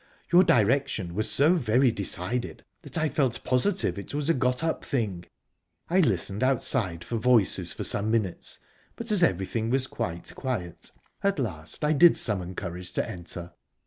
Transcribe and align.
Your 0.33 0.43
direction 0.43 1.13
was 1.13 1.29
so 1.29 1.55
very 1.57 1.91
decided 1.91 2.65
that 2.81 2.97
I 2.97 3.07
felt 3.07 3.43
positive 3.43 3.99
it 3.99 4.15
was 4.15 4.31
a 4.31 4.33
got 4.33 4.63
up 4.63 4.83
thing. 4.83 5.25
I 5.91 5.99
listened 5.99 6.41
outside 6.41 7.03
for 7.03 7.17
voices 7.17 7.71
for 7.71 7.83
some 7.83 8.09
minutes, 8.09 8.57
but, 8.95 9.11
as 9.11 9.21
everything 9.21 9.69
was 9.69 9.85
quite 9.85 10.33
quiet, 10.33 10.91
at 11.21 11.37
last 11.37 11.83
I 11.83 11.93
did 11.93 12.17
summon 12.17 12.55
courage 12.55 12.93
to 12.93 13.07
enter. 13.07 13.53